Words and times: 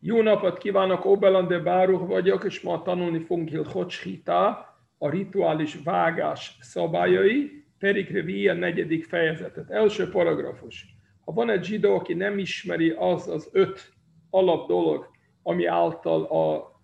Jó 0.00 0.22
napot 0.22 0.58
kívánok, 0.58 1.04
Obelan 1.04 1.46
de 1.46 1.58
Báruch 1.58 2.06
vagyok, 2.06 2.44
és 2.44 2.60
ma 2.60 2.82
tanulni 2.82 3.18
fogunk 3.18 3.48
Hilchot 3.48 3.92
a 4.98 5.10
rituális 5.10 5.78
vágás 5.84 6.56
szabályai, 6.60 7.64
Perik 7.78 8.10
Revi 8.10 8.48
a 8.48 8.54
negyedik 8.54 9.04
fejezetet. 9.04 9.70
Első 9.70 10.08
paragrafus. 10.08 10.86
Ha 11.24 11.32
van 11.32 11.50
egy 11.50 11.64
zsidó, 11.64 11.94
aki 11.94 12.14
nem 12.14 12.38
ismeri 12.38 12.90
az 12.90 13.28
az 13.28 13.48
öt 13.52 13.92
alap 14.30 14.68
dolog, 14.68 15.10
ami 15.42 15.66
által 15.66 16.22
a 16.22 16.74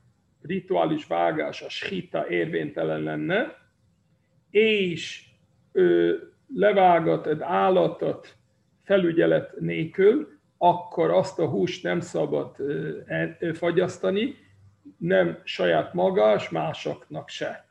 rituális 0.42 1.06
vágás, 1.06 1.62
a 1.62 1.68
schita 1.68 2.28
érvénytelen 2.28 3.02
lenne, 3.02 3.56
és 4.50 5.24
ő 5.72 6.20
levágat 6.54 7.26
egy 7.26 7.40
állatot 7.40 8.36
felügyelet 8.82 9.60
nélkül, 9.60 10.31
akkor 10.64 11.10
azt 11.10 11.38
a 11.38 11.48
húst 11.48 11.82
nem 11.82 12.00
szabad 12.00 12.56
e, 13.06 13.54
fagyasztani, 13.54 14.34
nem 14.96 15.40
saját 15.44 15.94
maga, 15.94 16.34
és 16.34 16.48
másoknak 16.48 17.28
se. 17.28 17.68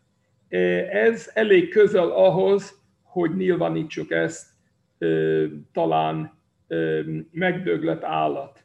Ez 0.92 1.32
elég 1.34 1.70
közel 1.70 2.10
ahhoz, 2.10 2.82
hogy 3.04 3.36
nyilvánítsuk 3.36 4.12
ezt 4.12 4.48
talán 5.72 6.40
megdöglett 7.32 8.04
állat. 8.04 8.64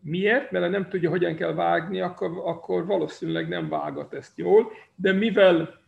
Miért? 0.00 0.50
Mert 0.50 0.64
ha 0.64 0.70
nem 0.70 0.88
tudja, 0.88 1.10
hogyan 1.10 1.34
kell 1.34 1.54
vágni, 1.54 2.00
akkor, 2.00 2.30
akkor 2.44 2.86
valószínűleg 2.86 3.48
nem 3.48 3.68
vágat 3.68 4.14
ezt 4.14 4.38
jól, 4.38 4.72
de 4.94 5.12
mivel 5.12 5.80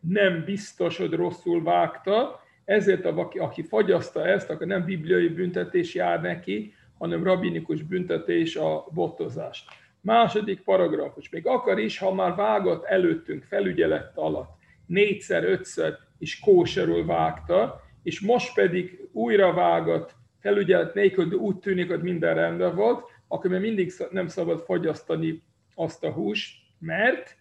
nem 0.00 0.44
biztos, 0.44 0.96
hogy 0.96 1.12
rosszul 1.12 1.62
vágta, 1.62 2.41
ezért 2.64 3.04
aki, 3.04 3.38
aki 3.38 3.62
fagyaszta 3.62 4.26
ezt, 4.26 4.50
akkor 4.50 4.66
nem 4.66 4.84
bibliai 4.84 5.28
büntetés 5.28 5.94
jár 5.94 6.20
neki, 6.20 6.74
hanem 6.98 7.24
rabinikus 7.24 7.82
büntetés 7.82 8.56
a 8.56 8.86
botozást. 8.90 9.70
Második 10.00 10.60
paragrafus. 10.60 11.28
Még 11.28 11.46
akar 11.46 11.78
is, 11.78 11.98
ha 11.98 12.14
már 12.14 12.34
vágott 12.34 12.84
előttünk 12.84 13.44
felügyelet 13.44 14.16
alatt, 14.16 14.50
négyszer, 14.86 15.44
ötször 15.44 15.98
is 16.18 16.40
kóserül 16.40 17.06
vágta, 17.06 17.80
és 18.02 18.20
most 18.20 18.54
pedig 18.54 19.08
újra 19.12 19.52
vágott 19.52 20.14
felügyelet 20.40 20.94
nélkül, 20.94 21.28
de 21.28 21.36
úgy 21.36 21.56
tűnik, 21.56 21.88
hogy 21.88 22.02
minden 22.02 22.34
rendben 22.34 22.74
volt, 22.74 23.04
akkor 23.28 23.50
még 23.50 23.60
mindig 23.60 23.92
nem 24.10 24.26
szabad 24.26 24.60
fagyasztani 24.60 25.42
azt 25.74 26.04
a 26.04 26.12
húst, 26.12 26.58
mert, 26.78 27.36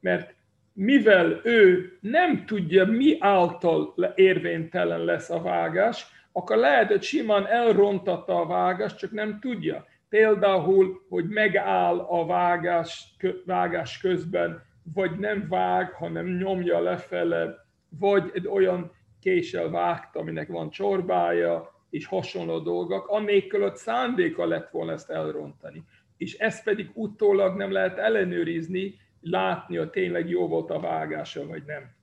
mert 0.00 0.34
mivel 0.76 1.40
ő 1.44 1.92
nem 2.00 2.44
tudja, 2.46 2.84
mi 2.84 3.16
által 3.18 3.94
érvénytelen 4.14 5.04
lesz 5.04 5.30
a 5.30 5.42
vágás, 5.42 6.06
akkor 6.32 6.56
lehet, 6.56 6.88
hogy 6.88 7.02
simán 7.02 7.46
elrontatta 7.46 8.40
a 8.40 8.46
vágást, 8.46 8.98
csak 8.98 9.10
nem 9.10 9.38
tudja. 9.40 9.86
Például, 10.08 11.04
hogy 11.08 11.24
megáll 11.28 11.98
a 11.98 12.26
vágás, 12.26 13.14
vágás 13.44 13.98
közben, 13.98 14.62
vagy 14.94 15.18
nem 15.18 15.46
vág, 15.48 15.92
hanem 15.92 16.26
nyomja 16.26 16.80
lefele, 16.80 17.66
vagy 17.88 18.30
egy 18.34 18.46
olyan 18.46 18.92
késsel 19.20 19.70
vágta, 19.70 20.18
aminek 20.18 20.48
van 20.48 20.70
csorbája, 20.70 21.74
és 21.90 22.06
hasonló 22.06 22.58
dolgok, 22.58 23.08
annélkül, 23.08 23.60
hogy 23.62 23.76
szándéka 23.76 24.46
lett 24.46 24.70
volna 24.70 24.92
ezt 24.92 25.10
elrontani. 25.10 25.82
És 26.16 26.34
ezt 26.34 26.64
pedig 26.64 26.90
utólag 26.94 27.56
nem 27.56 27.72
lehet 27.72 27.98
ellenőrizni, 27.98 28.94
látni, 29.30 29.76
hogy 29.76 29.90
tényleg 29.90 30.28
jó 30.28 30.48
volt 30.48 30.70
a 30.70 30.80
vágása, 30.80 31.46
vagy 31.46 31.62
nem. 31.66 31.94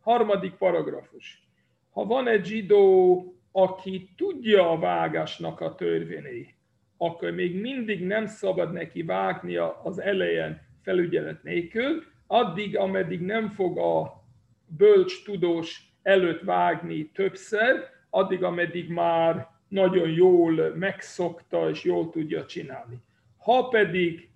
Harmadik 0.00 0.54
paragrafus. 0.54 1.48
Ha 1.90 2.04
van 2.04 2.28
egy 2.28 2.44
zsidó, 2.44 3.24
aki 3.52 4.10
tudja 4.16 4.70
a 4.70 4.78
vágásnak 4.78 5.60
a 5.60 5.74
törvényei, 5.74 6.54
akkor 6.96 7.30
még 7.30 7.60
mindig 7.60 8.06
nem 8.06 8.26
szabad 8.26 8.72
neki 8.72 9.02
vágnia 9.02 9.80
az 9.82 10.00
elején 10.00 10.60
felügyelet 10.82 11.42
nélkül, 11.42 12.02
addig, 12.26 12.76
ameddig 12.76 13.20
nem 13.20 13.48
fog 13.48 13.78
a 13.78 14.24
bölcs 14.66 15.24
tudós 15.24 15.92
előtt 16.02 16.42
vágni 16.42 17.10
többször, 17.10 17.84
addig, 18.10 18.42
ameddig 18.42 18.90
már 18.90 19.48
nagyon 19.68 20.08
jól 20.08 20.74
megszokta 20.74 21.70
és 21.70 21.84
jól 21.84 22.10
tudja 22.10 22.46
csinálni. 22.46 23.02
Ha 23.38 23.68
pedig 23.68 24.29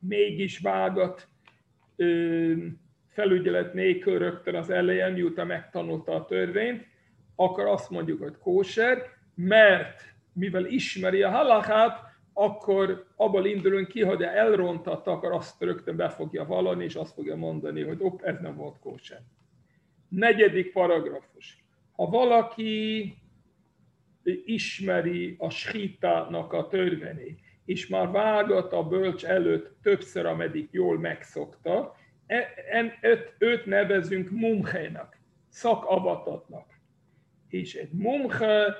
mégis 0.00 0.58
vágat 0.58 1.28
felügyelet 3.08 3.74
nélkül 3.74 4.18
rögtön 4.18 4.54
az 4.54 4.70
elején, 4.70 5.12
miután 5.12 5.46
megtanulta 5.46 6.14
a 6.14 6.24
törvényt, 6.24 6.86
akkor 7.36 7.66
azt 7.66 7.90
mondjuk, 7.90 8.20
hogy 8.22 8.38
kóser, 8.38 9.02
mert 9.34 10.02
mivel 10.32 10.66
ismeri 10.66 11.22
a 11.22 11.30
halakát, 11.30 12.10
akkor 12.32 13.06
abból 13.16 13.46
indulunk 13.46 13.88
ki, 13.88 14.02
hogy 14.02 14.22
elrontatta, 14.22 15.12
akkor 15.12 15.32
azt 15.32 15.62
rögtön 15.62 15.96
be 15.96 16.08
fogja 16.08 16.44
valani, 16.44 16.84
és 16.84 16.94
azt 16.94 17.14
fogja 17.14 17.36
mondani, 17.36 17.82
hogy 17.82 17.98
op, 18.00 18.22
ez 18.22 18.40
nem 18.40 18.56
volt 18.56 18.78
kóser. 18.78 19.22
Negyedik 20.08 20.72
paragrafus. 20.72 21.64
Ha 21.92 22.06
valaki 22.06 23.14
ismeri 24.44 25.36
a 25.38 25.50
schitának 25.50 26.52
a 26.52 26.66
törvényét, 26.66 27.40
és 27.70 27.86
már 27.86 28.10
vágat 28.10 28.72
a 28.72 28.82
bölcs 28.82 29.24
előtt 29.24 29.76
többször, 29.82 30.26
ameddig 30.26 30.68
jól 30.70 30.98
megszokta, 30.98 31.96
e, 32.26 32.48
őt, 33.00 33.34
őt 33.38 33.66
nevezünk 33.66 34.30
mumhénak, 34.30 35.18
szakavatatnak. 35.48 36.66
És 37.48 37.74
egy 37.74 37.92
mumhe, 37.92 38.76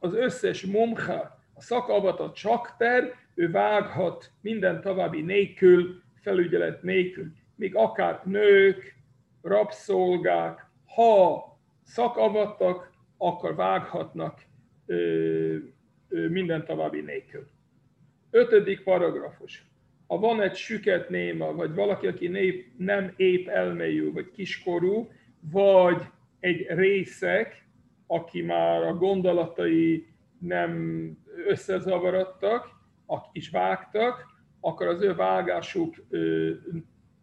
az 0.00 0.14
összes 0.14 0.64
mumhe, 0.66 1.38
a 1.54 1.60
szakavatat 1.60 2.34
csakter, 2.34 3.12
ő 3.34 3.50
vághat 3.50 4.30
minden 4.40 4.80
további 4.80 5.22
nélkül, 5.22 6.02
felügyelet 6.20 6.82
nélkül, 6.82 7.32
még 7.54 7.74
akár 7.74 8.20
nők, 8.24 8.96
rabszolgák, 9.42 10.66
ha 10.94 11.44
szakavattak, 11.82 12.90
akkor 13.16 13.54
vághatnak 13.54 14.42
ö, 14.86 15.56
ö, 16.08 16.28
minden 16.28 16.64
további 16.64 17.00
nélkül. 17.00 17.54
Ötödik 18.36 18.82
paragrafus. 18.82 19.66
Ha 20.06 20.18
van 20.18 20.42
egy 20.42 20.54
süket 20.54 21.08
néma, 21.08 21.52
vagy 21.52 21.74
valaki, 21.74 22.06
aki 22.06 22.28
nép, 22.28 22.66
nem 22.76 23.12
épp 23.16 23.48
elmélyű, 23.48 24.12
vagy 24.12 24.30
kiskorú, 24.30 25.08
vagy 25.40 26.02
egy 26.40 26.66
részek, 26.68 27.66
aki 28.06 28.42
már 28.42 28.82
a 28.82 28.94
gondolatai 28.94 30.06
nem 30.38 31.10
összezavarodtak, 31.46 32.68
és 33.32 33.50
vágtak, 33.50 34.26
akkor 34.60 34.86
az 34.86 35.02
ő 35.02 35.14
vágásuk 35.14 35.94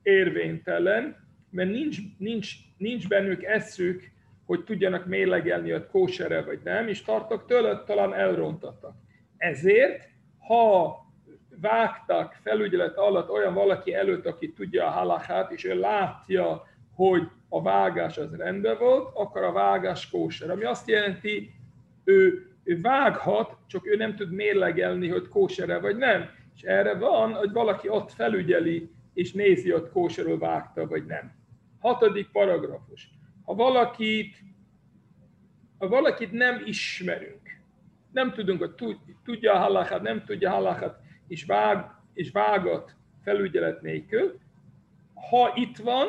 érvénytelen, 0.02 1.28
mert 1.50 1.70
nincs, 1.70 1.98
nincs, 2.18 2.52
nincs 2.78 3.08
bennük 3.08 3.44
eszük, 3.44 4.12
hogy 4.46 4.64
tudjanak 4.64 5.06
mérlegelni, 5.06 5.72
hogy 5.72 5.88
kósere 5.88 6.42
vagy 6.42 6.60
nem, 6.64 6.88
és 6.88 7.02
tartok 7.02 7.46
tőle, 7.46 7.84
talán 7.84 8.14
elrontattak. 8.14 8.96
Ezért, 9.38 10.12
ha 10.48 11.02
vágtak 11.64 12.36
felügyelet 12.44 12.98
alatt 12.98 13.30
olyan 13.30 13.54
valaki 13.54 13.94
előtt, 13.94 14.26
aki 14.26 14.54
tudja 14.54 14.86
a 14.86 14.90
halachát, 14.90 15.52
és 15.52 15.66
ő 15.66 15.80
látja, 15.80 16.68
hogy 16.96 17.28
a 17.50 17.62
vágás 17.62 18.18
az 18.18 18.36
rendben 18.36 18.78
volt, 18.78 19.10
akkor 19.14 19.44
a 19.44 19.52
vágás 19.52 20.10
kóser. 20.10 20.50
Ami 20.50 20.64
azt 20.64 20.88
jelenti, 20.88 21.54
ő, 22.04 22.48
ő 22.64 22.82
vághat, 22.82 23.58
csak 23.68 23.88
ő 23.88 23.96
nem 23.96 24.16
tud 24.16 24.32
mérlegelni, 24.32 25.10
hogy 25.10 25.28
kósere 25.28 25.80
vagy 25.80 25.98
nem. 25.98 26.30
És 26.56 26.62
erre 26.62 26.94
van, 26.94 27.34
hogy 27.34 27.52
valaki 27.52 27.90
ott 27.90 28.12
felügyeli, 28.12 28.90
és 29.14 29.32
nézi, 29.32 29.72
hogy 29.72 29.90
kóserül 29.90 30.38
vágta, 30.38 30.88
vagy 30.88 31.06
nem. 31.06 31.32
Hatodik 31.80 32.30
paragrafus. 32.32 33.10
Ha 33.46 33.54
valakit, 33.56 34.36
ha 35.78 35.88
valakit 35.88 36.32
nem 36.32 36.62
ismerünk, 36.66 37.42
nem 38.12 38.34
tudunk, 38.34 38.60
hogy 38.60 38.98
tudja 39.24 39.54
a 39.54 39.58
halachát, 39.58 40.02
nem 40.02 40.24
tudja 40.26 40.50
a 40.50 40.54
halachát, 40.54 41.03
és, 41.28 41.46
vág, 41.46 41.92
és 42.14 42.32
vágat 42.32 42.96
felügyelet 43.24 43.82
nélkül, 43.82 44.40
ha 45.30 45.52
itt 45.56 45.78
van, 45.78 46.08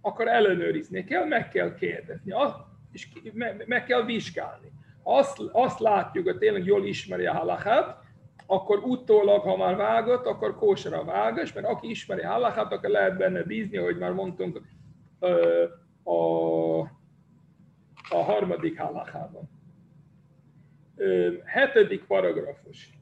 akkor 0.00 0.28
ellenőrizni 0.28 1.04
kell, 1.04 1.26
meg 1.26 1.48
kell 1.48 1.74
kérdezni, 1.74 2.32
és 2.92 3.08
meg 3.66 3.84
kell 3.84 4.04
vizsgálni. 4.04 4.72
Azt, 5.02 5.38
azt 5.52 5.78
látjuk, 5.78 6.24
hogy 6.24 6.38
tényleg 6.38 6.64
jól 6.64 6.86
ismeri 6.86 7.26
a 7.26 7.34
halachát, 7.34 7.98
akkor 8.46 8.78
utólag, 8.78 9.42
ha 9.42 9.56
már 9.56 9.76
vágott, 9.76 10.26
akkor 10.26 10.56
kóser 10.56 10.92
a 10.92 11.04
vágás, 11.04 11.52
mert 11.52 11.66
aki 11.66 11.90
ismeri 11.90 12.20
a 12.22 12.30
halachát, 12.30 12.72
akkor 12.72 12.90
lehet 12.90 13.16
benne 13.16 13.42
bízni, 13.42 13.76
hogy 13.76 13.98
már 13.98 14.12
mondtunk 14.12 14.60
a, 16.02 16.80
a 18.10 18.22
harmadik 18.22 18.80
halachában. 18.80 19.50
Hetedik 21.44 22.04
paragrafus. 22.04 22.98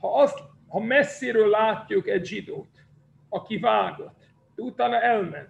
Ha 0.00 0.20
azt 0.20 0.38
ha 0.74 0.80
messziről 0.80 1.48
látjuk 1.48 2.08
egy 2.08 2.26
zsidót, 2.26 2.84
aki 3.28 3.58
vágott, 3.58 4.24
de 4.54 4.62
utána 4.62 5.00
elment, 5.00 5.48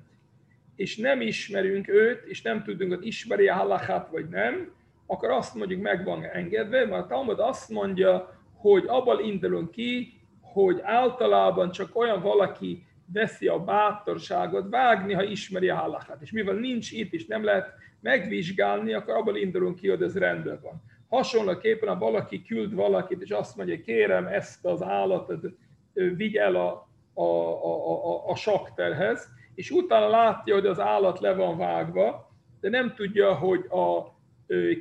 és 0.76 0.96
nem 0.96 1.20
ismerünk 1.20 1.88
őt, 1.88 2.24
és 2.24 2.42
nem 2.42 2.62
tudunk, 2.62 2.94
hogy 2.94 3.06
ismeri 3.06 3.48
a 3.48 3.54
halachát 3.54 4.08
vagy 4.08 4.28
nem, 4.28 4.72
akkor 5.06 5.30
azt 5.30 5.54
mondjuk 5.54 5.80
meg 5.80 6.04
van 6.04 6.24
engedve, 6.24 6.86
mert 6.86 7.04
a 7.04 7.06
Talmud 7.06 7.38
azt 7.38 7.68
mondja, 7.68 8.38
hogy 8.54 8.84
abban 8.86 9.24
indulunk 9.24 9.70
ki, 9.70 10.20
hogy 10.40 10.80
általában 10.82 11.70
csak 11.70 11.96
olyan 11.96 12.20
valaki 12.20 12.86
veszi 13.12 13.46
a 13.46 13.64
bátorságot 13.64 14.70
vágni, 14.70 15.12
ha 15.12 15.22
ismeri 15.22 15.68
a 15.68 15.76
halakát. 15.76 16.22
És 16.22 16.30
mivel 16.30 16.54
nincs 16.54 16.92
itt, 16.92 17.12
és 17.12 17.26
nem 17.26 17.44
lehet 17.44 17.72
megvizsgálni, 18.00 18.92
akkor 18.92 19.14
abban 19.14 19.36
indulunk 19.36 19.76
ki, 19.76 19.88
hogy 19.88 20.02
ez 20.02 20.18
rendben 20.18 20.60
van. 20.62 20.82
Hasonlóképpen, 21.14 21.88
ha 21.88 21.98
valaki 21.98 22.42
küld 22.42 22.74
valakit, 22.74 23.22
és 23.22 23.30
azt 23.30 23.56
mondja, 23.56 23.80
kérem 23.80 24.26
ezt 24.26 24.64
az 24.64 24.82
állatot, 24.82 25.46
vigy 25.92 26.36
el 26.36 26.54
a, 26.54 26.88
a, 27.14 27.22
a, 27.22 28.14
a, 28.14 28.30
a 28.30 28.34
sakterhez, 28.34 29.28
és 29.54 29.70
utána 29.70 30.08
látja, 30.08 30.54
hogy 30.54 30.66
az 30.66 30.80
állat 30.80 31.20
le 31.20 31.34
van 31.34 31.58
vágva, 31.58 32.30
de 32.60 32.68
nem 32.68 32.94
tudja, 32.94 33.34
hogy 33.34 33.64
a, 33.68 34.14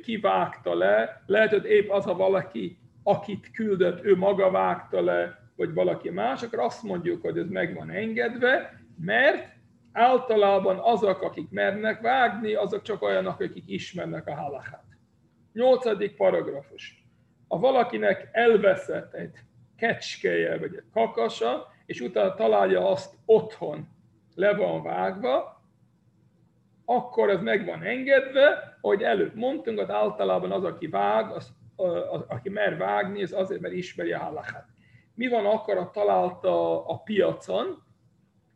ki 0.02 0.16
vágta 0.16 0.74
le. 0.74 1.22
Lehet, 1.26 1.50
hogy 1.50 1.64
épp 1.64 1.90
az 1.90 2.06
a 2.06 2.14
valaki, 2.14 2.78
akit 3.02 3.50
küldött, 3.50 4.04
ő 4.04 4.16
maga 4.16 4.50
vágta 4.50 5.02
le, 5.02 5.38
vagy 5.56 5.74
valaki 5.74 6.10
más, 6.10 6.42
akkor 6.42 6.58
azt 6.58 6.82
mondjuk, 6.82 7.22
hogy 7.22 7.38
ez 7.38 7.48
meg 7.48 7.74
van 7.74 7.90
engedve, 7.90 8.80
mert 9.00 9.52
általában 9.92 10.78
azok, 10.78 11.22
akik 11.22 11.50
mernek 11.50 12.00
vágni, 12.00 12.54
azok 12.54 12.82
csak 12.82 13.02
olyanok, 13.02 13.40
akik 13.40 13.64
ismernek 13.66 14.26
a 14.26 14.34
halachát. 14.34 14.83
Nyolcadik 15.54 16.16
paragrafus. 16.16 17.04
Ha 17.48 17.58
valakinek 17.58 18.28
elveszett 18.32 19.14
egy 19.14 19.38
kecskeje, 19.76 20.58
vagy 20.58 20.74
egy 20.74 20.84
kakasa, 20.92 21.72
és 21.86 22.00
utána 22.00 22.34
találja 22.34 22.90
azt 22.90 23.14
otthon, 23.24 23.88
le 24.34 24.54
van 24.54 24.82
vágva, 24.82 25.62
akkor 26.84 27.30
ez 27.30 27.40
meg 27.40 27.64
van 27.64 27.82
engedve, 27.82 28.78
hogy 28.80 29.02
előbb 29.02 29.34
mondtunk, 29.34 29.78
hogy 29.78 29.90
általában 29.90 30.52
az, 30.52 30.64
aki 30.64 30.86
vág, 30.86 31.30
az, 31.30 31.52
az, 31.76 32.24
aki 32.28 32.48
mer 32.48 32.76
vágni, 32.76 33.22
az 33.22 33.32
azért, 33.32 33.60
mert 33.60 33.74
ismeri 33.74 34.12
a 34.12 34.18
halachát. 34.18 34.66
Mi 35.14 35.28
van 35.28 35.46
akkor, 35.46 35.76
ha 35.76 35.90
találta 35.90 36.86
a 36.86 36.98
piacon, 36.98 37.82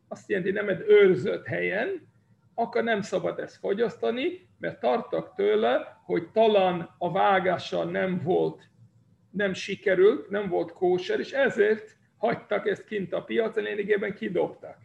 azt 0.08 0.28
jelenti, 0.28 0.50
nem 0.50 0.68
egy 0.68 0.84
őrzött 0.86 1.46
helyen, 1.46 2.07
akkor 2.58 2.84
nem 2.84 3.00
szabad 3.00 3.38
ezt 3.38 3.56
fogyasztani, 3.56 4.48
mert 4.58 4.80
tartak 4.80 5.34
tőle, 5.34 6.00
hogy 6.04 6.30
talán 6.30 6.94
a 6.98 7.12
vágással 7.12 7.84
nem 7.84 8.20
volt, 8.24 8.68
nem 9.30 9.52
sikerült, 9.52 10.30
nem 10.30 10.48
volt 10.48 10.72
kóser, 10.72 11.18
és 11.18 11.32
ezért 11.32 11.96
hagytak 12.16 12.68
ezt 12.68 12.84
kint 12.84 13.12
a 13.12 13.22
piacon, 13.22 13.62
lényegében 13.62 14.14
kidobták. 14.14 14.78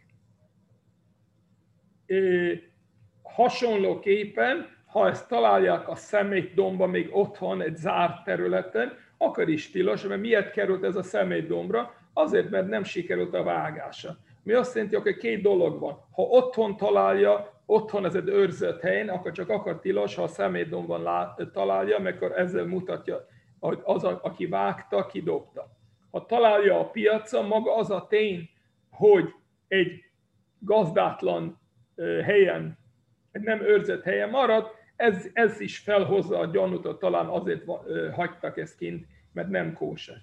É, 2.06 2.62
hasonlóképpen, 3.22 4.68
ha 4.86 5.08
ezt 5.08 5.28
találják 5.28 5.88
a 5.88 5.94
szemétdomba 5.94 6.86
még 6.86 7.08
otthon, 7.12 7.62
egy 7.62 7.76
zárt 7.76 8.24
területen, 8.24 8.92
akkor 9.18 9.48
is 9.48 9.70
tilos, 9.70 10.02
mert 10.02 10.20
miért 10.20 10.50
került 10.50 10.84
ez 10.84 10.96
a 10.96 11.02
szemétdombra? 11.02 11.94
Azért, 12.12 12.50
mert 12.50 12.68
nem 12.68 12.84
sikerült 12.84 13.34
a 13.34 13.42
vágása. 13.42 14.18
Mi 14.42 14.52
azt 14.52 14.74
jelenti, 14.74 14.96
hogy 14.96 15.16
két 15.16 15.42
dolog 15.42 15.80
van. 15.80 15.98
Ha 16.12 16.22
otthon 16.22 16.76
találja, 16.76 17.53
otthon 17.66 18.04
ez 18.04 18.14
egy 18.14 18.28
őrzött 18.28 18.80
helyen, 18.80 19.08
akkor 19.08 19.32
csak 19.32 19.48
akar 19.48 19.80
tilos, 19.80 20.14
ha 20.14 20.22
a 20.22 20.28
szemétdomban 20.28 21.34
találja, 21.52 21.96
akkor 21.96 22.38
ezzel 22.38 22.64
mutatja, 22.64 23.26
hogy 23.58 23.80
az, 23.82 24.04
aki 24.04 24.46
vágta, 24.46 25.06
kidobta. 25.06 25.76
Ha 26.10 26.26
találja 26.26 26.78
a 26.78 26.90
piacon, 26.90 27.46
maga 27.46 27.76
az 27.76 27.90
a 27.90 28.06
tény, 28.06 28.48
hogy 28.90 29.28
egy 29.68 30.04
gazdátlan 30.58 31.60
helyen, 32.24 32.78
egy 33.32 33.42
nem 33.42 33.60
őrzött 33.60 34.02
helyen 34.02 34.30
marad, 34.30 34.66
ez, 34.96 35.28
ez 35.32 35.60
is 35.60 35.78
felhozza 35.78 36.38
a 36.38 36.46
gyanút, 36.46 36.84
hogy 36.84 36.96
talán 36.96 37.26
azért 37.26 37.64
hagytak 38.12 38.58
ezt 38.58 38.76
kint, 38.76 39.06
mert 39.32 39.48
nem 39.48 39.72
kóser. 39.72 40.16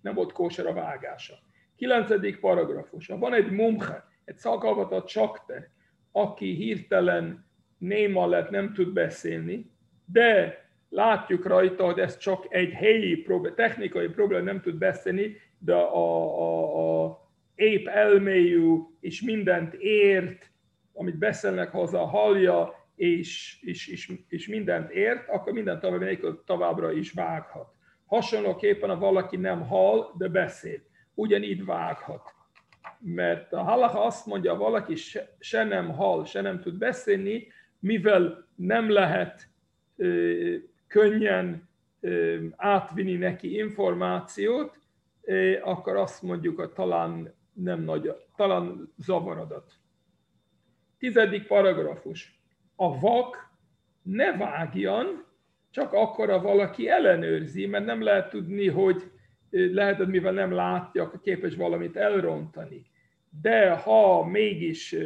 Nem 0.00 0.14
volt 0.14 0.32
kóser 0.32 0.66
a 0.66 0.72
vágása. 0.72 1.34
Kilencedik 1.76 2.40
paragrafus. 2.40 3.06
Van 3.06 3.34
egy 3.34 3.50
mumche, 3.50 4.04
egy 4.24 4.36
szakalvatott 4.36 5.06
csakte, 5.06 5.70
aki 6.12 6.54
hirtelen 6.54 7.44
néma 7.78 8.26
lett, 8.26 8.50
nem 8.50 8.72
tud 8.72 8.92
beszélni, 8.92 9.70
de 10.04 10.60
látjuk 10.88 11.46
rajta, 11.46 11.84
hogy 11.84 11.98
ez 11.98 12.16
csak 12.18 12.46
egy 12.48 12.70
helyi 12.70 13.16
probléma, 13.16 13.54
technikai 13.54 14.08
probléma, 14.08 14.42
nem 14.42 14.60
tud 14.60 14.74
beszélni, 14.74 15.36
de 15.58 15.74
a, 15.74 16.04
a, 16.40 17.04
a 17.04 17.20
épp 17.54 17.86
elméjű 17.86 18.76
és 19.00 19.22
mindent 19.22 19.74
ért, 19.74 20.50
amit 20.92 21.18
beszélnek 21.18 21.70
hozzá, 21.70 21.98
hallja, 21.98 22.74
és, 22.94 23.58
és, 23.62 23.88
és, 23.88 24.12
és 24.28 24.48
mindent 24.48 24.90
ért, 24.90 25.28
akkor 25.28 25.52
minden 25.52 25.80
tovább, 25.80 26.44
továbbra 26.44 26.92
is 26.92 27.12
vághat. 27.12 27.74
Hasonlóképpen, 28.06 28.88
ha 28.88 28.98
valaki 28.98 29.36
nem 29.36 29.66
hall, 29.66 30.06
de 30.18 30.28
beszél, 30.28 30.80
ugyanígy 31.14 31.64
vághat. 31.64 32.34
Mert 32.98 33.52
a 33.52 33.62
halacha 33.62 34.04
azt 34.04 34.26
mondja, 34.26 34.54
valaki 34.54 34.94
se, 34.94 35.36
se 35.38 35.64
nem 35.64 35.92
hall, 35.92 36.24
se 36.24 36.40
nem 36.40 36.60
tud 36.60 36.78
beszélni, 36.78 37.46
mivel 37.78 38.48
nem 38.54 38.90
lehet 38.90 39.48
ö, 39.96 40.54
könnyen 40.86 41.68
ö, 42.00 42.44
átvinni 42.56 43.16
neki 43.16 43.56
információt, 43.56 44.78
ö, 45.22 45.60
akkor 45.62 45.96
azt 45.96 46.22
mondjuk, 46.22 46.56
hogy 46.56 46.72
talán 46.72 47.34
nem 47.52 47.80
nagy, 47.80 48.14
talán 48.36 48.92
zavaradat. 48.96 49.72
Tizedik 50.98 51.46
paragrafus. 51.46 52.40
A 52.76 53.00
vak 53.00 53.50
ne 54.02 54.36
vágjan, 54.36 55.24
csak 55.70 55.92
akkor 55.92 56.30
a 56.30 56.40
valaki 56.40 56.88
ellenőrzi, 56.88 57.66
mert 57.66 57.84
nem 57.84 58.02
lehet 58.02 58.28
tudni, 58.30 58.68
hogy 58.68 59.11
lehet, 59.52 59.96
hogy 59.96 60.08
mivel 60.08 60.32
nem 60.32 60.52
látja, 60.52 61.02
akkor 61.02 61.20
képes 61.20 61.54
valamit 61.54 61.96
elrontani. 61.96 62.86
De 63.42 63.70
ha 63.70 64.26
mégis 64.26 64.96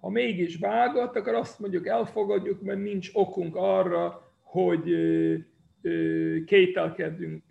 ha 0.00 0.10
mégis 0.10 0.56
vágat, 0.56 1.16
akkor 1.16 1.34
azt 1.34 1.58
mondjuk 1.60 1.86
elfogadjuk, 1.86 2.62
mert 2.62 2.82
nincs 2.82 3.10
okunk 3.12 3.56
arra, 3.56 4.32
hogy 4.42 4.84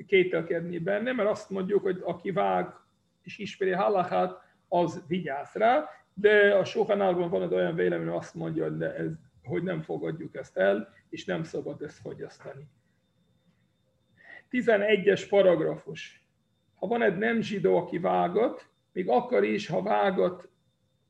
kételkedni 0.05 0.77
benne, 0.77 1.11
mert 1.11 1.29
azt 1.29 1.49
mondjuk, 1.49 1.81
hogy 1.81 2.01
aki 2.03 2.31
vág 2.31 2.73
és 3.23 3.37
ismeri 3.37 3.71
halachát, 3.71 4.41
az 4.67 5.03
vigyáz 5.07 5.53
rá, 5.53 5.89
de 6.13 6.55
a 6.55 6.65
Sohanálban 6.65 7.29
van 7.29 7.41
egy 7.41 7.53
olyan 7.53 7.75
vélemény, 7.75 8.07
azt 8.07 8.35
mondja, 8.35 8.63
hogy, 8.69 8.81
ez, 8.81 9.11
hogy 9.43 9.63
nem 9.63 9.81
fogadjuk 9.81 10.35
ezt 10.35 10.57
el, 10.57 10.93
és 11.09 11.25
nem 11.25 11.43
szabad 11.43 11.81
ezt 11.81 11.99
fogyasztani. 11.99 12.67
11-es 14.53 15.25
paragrafus. 15.29 16.23
Ha 16.75 16.87
van 16.87 17.01
egy 17.01 17.17
nem 17.17 17.41
zsidó, 17.41 17.77
aki 17.77 17.97
vágat, 17.97 18.67
még 18.91 19.09
akkor 19.09 19.43
is, 19.43 19.67
ha 19.67 19.81
vágat 19.81 20.49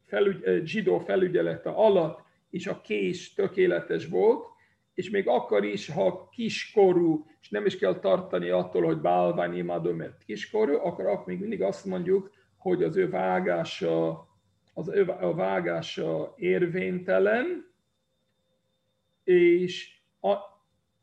felügy, 0.05 0.65
zsidó 0.65 0.99
felügyelete 0.99 1.69
alatt, 1.69 2.21
és 2.49 2.67
a 2.67 2.81
kés 2.81 3.33
tökéletes 3.33 4.07
volt, 4.07 4.45
és 4.93 5.09
még 5.09 5.27
akkor 5.27 5.65
is, 5.65 5.89
ha 5.89 6.29
kiskorú, 6.31 7.25
és 7.41 7.49
nem 7.49 7.65
is 7.65 7.77
kell 7.77 7.99
tartani 7.99 8.49
attól, 8.49 8.83
hogy 8.83 8.97
bálvány 8.97 9.57
imádó, 9.57 9.91
mert 9.91 10.23
kiskorú, 10.23 10.73
akkor, 10.73 11.05
akkor 11.05 11.25
még 11.25 11.39
mindig 11.39 11.61
azt 11.61 11.85
mondjuk, 11.85 12.31
hogy 12.57 12.83
az 12.83 12.97
ő 12.97 13.09
vágása, 13.09 14.27
az 14.73 14.89
ő 14.89 15.07
a 15.07 15.33
vágása 15.33 16.33
érvénytelen, 16.37 17.71
és 19.23 19.99
a, 20.19 20.35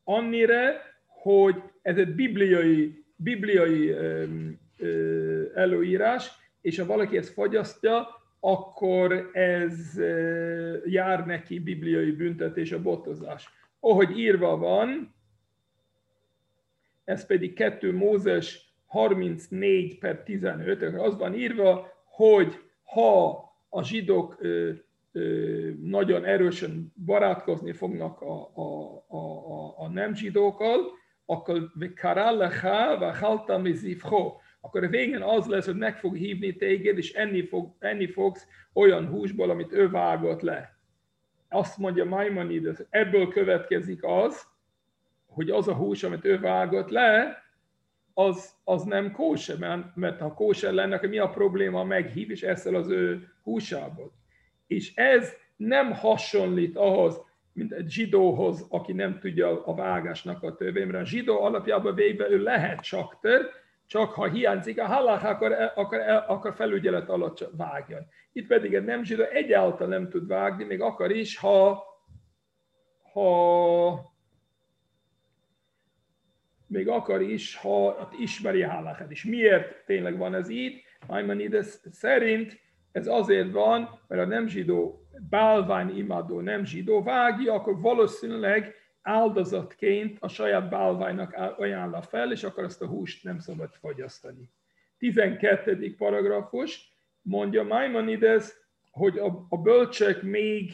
annyira, 0.04 0.70
hogy 1.22 1.62
ez 1.82 1.96
egy 1.96 2.14
bibliai, 2.14 3.04
bibliai 3.16 3.94
előírás, 5.54 6.30
és 6.60 6.78
ha 6.78 6.86
valaki 6.86 7.16
ezt 7.16 7.32
fogyasztja, 7.32 8.08
akkor 8.40 9.30
ez 9.32 10.00
jár 10.84 11.26
neki 11.26 11.58
bibliai 11.58 12.10
büntetés, 12.10 12.72
a 12.72 12.82
botozás. 12.82 13.48
Ahogy 13.80 14.18
írva 14.18 14.56
van, 14.56 15.14
ez 17.04 17.26
pedig 17.26 17.54
2 17.54 17.92
Mózes 17.92 18.74
34 18.86 19.98
per 19.98 20.22
15, 20.22 20.82
az 20.82 21.16
van 21.16 21.34
írva, 21.34 21.92
hogy 22.04 22.58
ha 22.84 23.28
a 23.68 23.82
zsidók 23.82 24.40
nagyon 25.82 26.24
erősen 26.24 26.92
barátkozni 27.04 27.72
fognak 27.72 28.20
a, 28.20 28.50
a, 28.54 28.92
a, 29.08 29.74
a 29.78 29.88
nem 29.88 30.14
zsidókkal, 30.14 30.98
akkor 31.30 31.70
akkor 34.60 34.84
a 34.84 34.88
végén 34.88 35.22
az 35.22 35.46
lesz, 35.46 35.66
hogy 35.66 35.76
meg 35.76 35.98
fog 35.98 36.16
hívni 36.16 36.56
téged, 36.56 36.98
és 36.98 37.12
enni, 37.12 37.42
fog, 37.42 37.74
enni 37.78 38.06
fogsz 38.06 38.46
olyan 38.72 39.06
húsból, 39.06 39.50
amit 39.50 39.72
ő 39.72 39.90
vágott 39.90 40.40
le. 40.40 40.78
Azt 41.48 41.78
mondja 41.78 42.04
Maimonides, 42.04 42.76
ebből 42.90 43.28
következik 43.28 44.04
az, 44.04 44.46
hogy 45.26 45.50
az 45.50 45.68
a 45.68 45.74
hús, 45.74 46.02
amit 46.02 46.24
ő 46.24 46.38
vágott 46.38 46.90
le, 46.90 47.42
az, 48.14 48.54
az 48.64 48.82
nem 48.82 49.12
kóse, 49.12 49.56
mert, 49.58 49.96
mert 49.96 50.20
ha 50.20 50.34
kóse 50.34 50.72
lenne, 50.72 50.94
akkor 50.94 51.08
mi 51.08 51.18
a 51.18 51.30
probléma, 51.30 51.84
meghív 51.84 52.30
és 52.30 52.42
eszel 52.42 52.74
az 52.74 52.88
ő 52.88 53.28
húsából. 53.42 54.12
És 54.66 54.94
ez 54.94 55.32
nem 55.56 55.92
hasonlít 55.92 56.76
ahhoz, 56.76 57.20
mint 57.52 57.72
egy 57.72 57.90
zsidóhoz, 57.90 58.66
aki 58.68 58.92
nem 58.92 59.18
tudja 59.18 59.64
a 59.64 59.74
vágásnak 59.74 60.42
a 60.42 60.54
törvény, 60.54 60.86
mert 60.86 61.04
a 61.04 61.06
zsidó 61.06 61.42
alapjában 61.42 61.94
véve 61.94 62.30
ő 62.30 62.42
lehet 62.42 62.84
sakter, 62.84 63.40
csak 63.86 64.12
ha 64.12 64.28
hiányzik 64.28 64.80
a 64.80 64.86
halach, 64.86 65.24
akkor, 65.24 65.52
akkor, 65.74 65.98
akkor 66.26 66.54
felügyelet 66.54 67.08
alatt 67.08 67.48
vágjon. 67.56 68.06
Itt 68.32 68.46
pedig 68.46 68.74
egy 68.74 68.84
nem 68.84 69.04
zsidó 69.04 69.22
egyáltalán 69.22 70.00
nem 70.00 70.10
tud 70.10 70.26
vágni, 70.26 70.64
még 70.64 70.80
akar 70.80 71.10
is, 71.10 71.38
ha, 71.38 71.84
ha 73.12 74.08
még 76.66 76.88
akar 76.88 77.22
is, 77.22 77.56
ha 77.56 78.08
ismeri 78.18 78.62
a 78.62 78.70
halachát 78.70 79.10
is. 79.10 79.24
Miért 79.24 79.84
tényleg 79.86 80.18
van 80.18 80.34
ez 80.34 80.48
így? 80.48 80.82
Maimonides 81.06 81.66
szerint 81.90 82.60
ez 82.92 83.06
azért 83.06 83.50
van, 83.50 84.00
mert 84.06 84.22
a 84.22 84.26
nem 84.26 84.46
zsidó 84.46 85.04
bálvány 85.28 85.96
imádó 85.96 86.40
nem 86.40 86.64
zsidó 86.64 87.02
vágja, 87.02 87.52
akkor 87.52 87.80
valószínűleg 87.80 88.74
áldozatként 89.02 90.16
a 90.20 90.28
saját 90.28 90.68
bálványnak 90.68 91.54
ajánla 91.56 92.02
fel, 92.02 92.32
és 92.32 92.44
akkor 92.44 92.64
azt 92.64 92.82
a 92.82 92.86
húst 92.86 93.24
nem 93.24 93.38
szabad 93.38 93.70
fogyasztani. 93.72 94.50
12. 94.98 95.94
paragrafus 95.96 96.92
mondja 97.22 97.62
Maimonides, 97.62 98.52
hogy 98.90 99.18
a, 99.18 99.46
a 99.48 99.56
bölcsek 99.56 100.22
még 100.22 100.72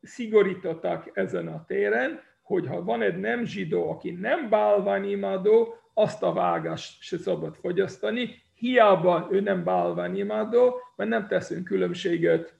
szigorították 0.00 1.10
ezen 1.14 1.48
a 1.48 1.64
téren, 1.64 2.20
hogy 2.42 2.66
ha 2.66 2.82
van 2.82 3.02
egy 3.02 3.16
nem 3.16 3.44
zsidó, 3.44 3.90
aki 3.90 4.10
nem 4.10 4.48
bálványimádó, 4.48 5.74
azt 5.94 6.22
a 6.22 6.32
vágást 6.32 7.02
se 7.02 7.18
szabad 7.18 7.54
fogyasztani, 7.54 8.42
hiába 8.58 9.28
ő 9.30 9.40
nem 9.40 9.64
bálványimádó, 9.64 10.80
mert 10.96 11.10
nem 11.10 11.26
teszünk 11.26 11.64
különbséget 11.64 12.54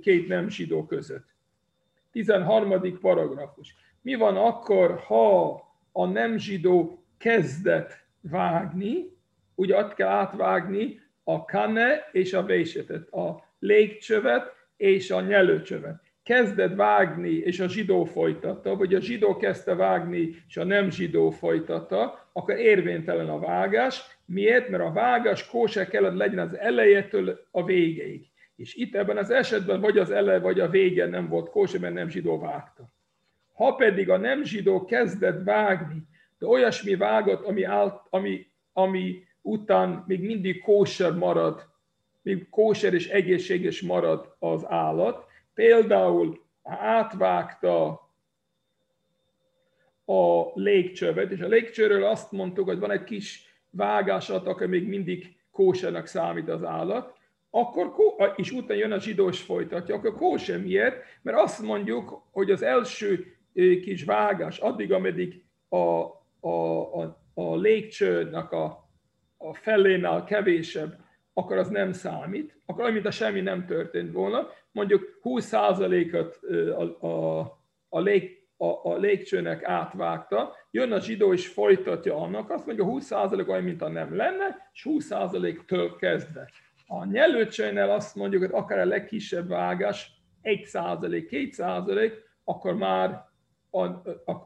két 0.00 0.28
nem 0.28 0.48
zsidó 0.48 0.86
között. 0.86 1.26
13. 2.12 2.98
paragrafus. 3.00 3.74
Mi 4.02 4.14
van 4.14 4.36
akkor, 4.36 4.98
ha 4.98 5.52
a 5.92 6.06
nem 6.06 6.38
zsidó 6.38 7.04
kezdett 7.18 8.04
vágni, 8.20 9.16
ugye 9.54 9.76
ott 9.78 9.94
kell 9.94 10.08
átvágni 10.08 11.00
a 11.24 11.44
kane 11.44 12.08
és 12.12 12.32
a 12.32 12.44
vésetet, 12.44 13.12
a 13.12 13.44
légcsövet 13.58 14.54
és 14.76 15.10
a 15.10 15.20
nyelőcsövet. 15.20 16.02
Kezdett 16.28 16.74
vágni, 16.74 17.30
és 17.30 17.60
a 17.60 17.68
zsidó 17.68 18.04
folytatta, 18.04 18.76
vagy 18.76 18.94
a 18.94 19.00
zsidó 19.00 19.36
kezdte 19.36 19.74
vágni, 19.74 20.42
és 20.48 20.56
a 20.56 20.64
nem 20.64 20.90
zsidó 20.90 21.30
folytatta, 21.30 22.28
akkor 22.32 22.58
érvénytelen 22.58 23.28
a 23.28 23.38
vágás. 23.38 24.18
Miért? 24.24 24.68
Mert 24.68 24.82
a 24.82 24.92
vágás 24.92 25.46
kóse 25.46 25.86
kellett 25.86 26.16
legyen 26.16 26.38
az 26.38 26.58
elejétől 26.58 27.40
a 27.50 27.64
végéig. 27.64 28.26
És 28.56 28.74
itt 28.74 28.94
ebben 28.94 29.16
az 29.16 29.30
esetben 29.30 29.80
vagy 29.80 29.98
az 29.98 30.10
eleje, 30.10 30.38
vagy 30.38 30.60
a 30.60 30.68
vége 30.68 31.06
nem 31.06 31.28
volt 31.28 31.50
kóse, 31.50 31.78
mert 31.78 31.94
nem 31.94 32.08
zsidó 32.08 32.38
vágta. 32.38 32.92
Ha 33.54 33.74
pedig 33.74 34.10
a 34.10 34.16
nem 34.16 34.44
zsidó 34.44 34.84
kezdett 34.84 35.44
vágni, 35.44 36.02
de 36.38 36.46
olyasmi 36.46 36.96
vágott, 36.96 37.44
ami, 37.44 37.62
áll, 37.62 38.00
ami, 38.10 38.46
ami 38.72 39.22
után 39.42 40.04
még 40.06 40.20
mindig 40.20 40.60
kóser 40.60 41.12
marad, 41.12 41.66
még 42.22 42.48
kóser 42.48 42.94
és 42.94 43.08
egészséges 43.08 43.82
marad 43.82 44.34
az 44.38 44.64
állat, 44.66 45.27
például 45.58 46.40
átvágta 46.62 47.86
a 50.04 50.50
légcsövet, 50.54 51.30
és 51.30 51.40
a 51.40 51.46
légcsőről 51.46 52.04
azt 52.04 52.32
mondtuk, 52.32 52.66
hogy 52.66 52.78
van 52.78 52.90
egy 52.90 53.04
kis 53.04 53.54
vágásat, 53.70 54.46
akkor 54.46 54.66
még 54.66 54.88
mindig 54.88 55.36
kósernak 55.50 56.06
számít 56.06 56.48
az 56.48 56.64
állat, 56.64 57.16
akkor, 57.50 57.94
és 58.36 58.50
utána 58.50 58.80
jön 58.80 58.92
a 58.92 59.00
zsidós 59.00 59.40
folytatja, 59.40 59.94
akkor 59.94 60.14
kóse 60.14 60.56
miért? 60.56 61.02
Mert 61.22 61.38
azt 61.38 61.62
mondjuk, 61.62 62.22
hogy 62.32 62.50
az 62.50 62.62
első 62.62 63.36
kis 63.82 64.04
vágás, 64.04 64.58
addig, 64.58 64.92
ameddig 64.92 65.44
a, 65.68 65.76
a, 65.76 66.50
a, 67.00 67.20
a 67.34 67.56
légcsőnek 67.56 68.52
a, 68.52 68.88
a 69.36 69.54
felénál 69.54 70.24
kevésebb, 70.24 71.06
akkor 71.32 71.56
az 71.56 71.68
nem 71.68 71.92
számít, 71.92 72.58
akkor 72.66 72.82
olyan, 72.82 72.94
mint 72.94 73.06
a 73.06 73.10
semmi 73.10 73.40
nem 73.40 73.66
történt 73.66 74.12
volna. 74.12 74.48
Mondjuk 74.78 75.20
20%-ot 75.22 76.40
a, 77.00 77.06
a, 77.06 77.40
a, 77.88 78.00
lég, 78.00 78.46
a, 78.56 78.66
a 78.66 78.98
átvágta, 79.62 80.54
jön 80.70 80.92
a 80.92 81.00
zsidó 81.00 81.32
és 81.32 81.48
folytatja 81.48 82.16
annak, 82.16 82.50
azt 82.50 82.66
mondja, 82.66 82.84
20% 82.88 83.48
olyan, 83.48 83.62
mint 83.62 83.82
a 83.82 83.88
nem 83.88 84.16
lenne, 84.16 84.70
és 84.72 84.86
20%-től 84.90 85.96
kezdve. 85.96 86.50
A 86.86 87.04
nyelőcsőnél 87.04 87.90
azt 87.90 88.14
mondjuk, 88.14 88.42
hogy 88.42 88.52
akár 88.52 88.78
a 88.78 88.84
legkisebb 88.84 89.48
vágás, 89.48 90.12
1%, 90.42 91.26
2%, 91.30 92.12
akkor 92.44 92.74
már 92.74 93.24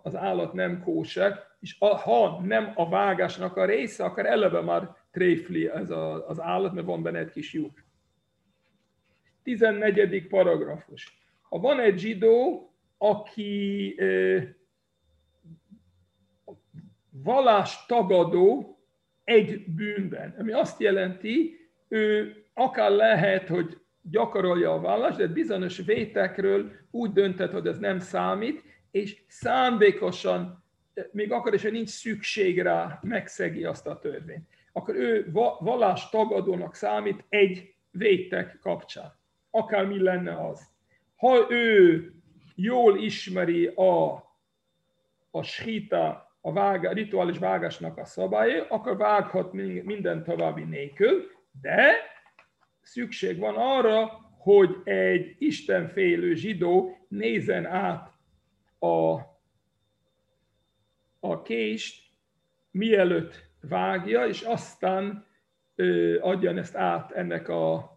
az 0.02 0.16
állat 0.16 0.52
nem 0.52 0.82
kóser, 0.82 1.42
és 1.60 1.76
ha 1.78 2.40
nem 2.44 2.72
a 2.74 2.88
vágásnak 2.88 3.56
a 3.56 3.64
része, 3.64 4.04
akkor 4.04 4.26
eleve 4.26 4.60
már 4.60 4.96
tréfli 5.10 5.68
ez 5.68 5.90
az 6.26 6.40
állat, 6.40 6.72
mert 6.72 6.86
van 6.86 7.02
benne 7.02 7.18
egy 7.18 7.30
kis 7.30 7.52
lyuk. 7.52 7.90
14. 9.42 10.26
paragrafus. 10.26 11.20
Ha 11.42 11.58
van 11.58 11.80
egy 11.80 11.98
zsidó, 11.98 12.66
aki 12.98 13.94
vallás 17.10 17.86
tagadó 17.86 18.78
egy 19.24 19.64
bűnben, 19.66 20.34
ami 20.38 20.52
azt 20.52 20.80
jelenti, 20.80 21.56
ő 21.88 22.36
akár 22.54 22.90
lehet, 22.90 23.48
hogy 23.48 23.80
gyakorolja 24.02 24.72
a 24.72 24.80
vallást, 24.80 25.18
de 25.18 25.26
bizonyos 25.26 25.78
vétekről 25.78 26.72
úgy 26.90 27.12
döntött, 27.12 27.52
hogy 27.52 27.66
ez 27.66 27.78
nem 27.78 27.98
számít, 27.98 28.62
és 28.90 29.22
szándékosan, 29.28 30.64
még 31.12 31.32
akkor 31.32 31.54
is, 31.54 31.62
hogy 31.62 31.72
nincs 31.72 31.88
szükség 31.88 32.60
rá, 32.60 32.98
megszegi 33.02 33.64
azt 33.64 33.86
a 33.86 33.98
törvényt. 33.98 34.48
Akkor 34.72 34.94
ő 34.94 35.30
vallás 35.60 36.08
tagadónak 36.08 36.74
számít 36.74 37.24
egy 37.28 37.74
vétek 37.90 38.58
kapcsán. 38.60 39.20
Akár 39.54 39.86
mi 39.86 40.02
lenne 40.02 40.46
az. 40.48 40.70
Ha 41.16 41.46
ő 41.50 42.12
jól 42.54 42.98
ismeri 42.98 43.66
a, 43.66 44.12
a 45.30 45.42
shita, 45.42 46.36
a 46.40 46.52
vága, 46.52 46.92
rituális 46.92 47.38
vágásnak 47.38 47.98
a 47.98 48.04
szabályai, 48.04 48.64
akkor 48.68 48.96
vághat 48.96 49.52
minden 49.52 50.24
további 50.24 50.62
nélkül, 50.62 51.30
de 51.60 51.94
szükség 52.80 53.38
van 53.38 53.54
arra, 53.56 54.20
hogy 54.38 54.76
egy 54.84 55.36
istenfélő 55.38 56.34
zsidó 56.34 56.96
nézen 57.08 57.66
át 57.66 58.12
a, 58.78 59.12
a 61.20 61.42
kést, 61.42 62.10
mielőtt 62.70 63.44
vágja, 63.60 64.26
és 64.26 64.42
aztán 64.42 65.26
ö, 65.74 66.18
adjan 66.20 66.58
ezt 66.58 66.76
át 66.76 67.12
ennek 67.12 67.48
a 67.48 67.91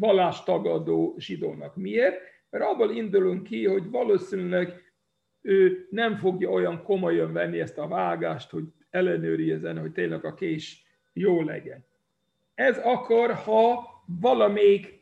vallástagadó 0.00 1.14
zsidónak. 1.18 1.76
Miért? 1.76 2.20
Mert 2.50 2.64
abból 2.64 2.90
indulunk 2.90 3.42
ki, 3.42 3.66
hogy 3.66 3.90
valószínűleg 3.90 4.92
ő 5.42 5.86
nem 5.90 6.16
fogja 6.16 6.50
olyan 6.50 6.82
komolyan 6.82 7.32
venni 7.32 7.60
ezt 7.60 7.78
a 7.78 7.88
vágást, 7.88 8.50
hogy 8.50 8.64
ellenőrizzen, 8.90 9.78
hogy 9.78 9.92
tényleg 9.92 10.24
a 10.24 10.34
kés 10.34 10.84
jó 11.12 11.42
legyen. 11.42 11.84
Ez 12.54 12.78
akkor, 12.78 13.32
ha 13.32 13.88
valamelyik 14.20 15.00